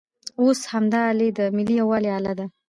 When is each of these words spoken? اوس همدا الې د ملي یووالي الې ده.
اوس 0.41 0.59
همدا 0.73 1.01
الې 1.11 1.29
د 1.37 1.39
ملي 1.55 1.75
یووالي 1.81 2.09
الې 2.17 2.33
ده. 2.39 2.45